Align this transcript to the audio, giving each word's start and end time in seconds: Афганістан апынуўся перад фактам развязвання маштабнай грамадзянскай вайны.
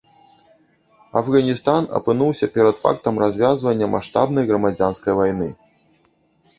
Афганістан 1.21 1.83
апынуўся 2.01 2.45
перад 2.57 2.75
фактам 2.87 3.13
развязвання 3.27 3.93
маштабнай 3.95 4.43
грамадзянскай 4.53 5.13
вайны. 5.23 5.47